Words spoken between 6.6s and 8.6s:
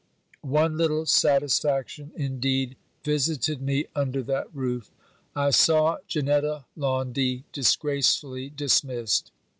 Laundy disgracefully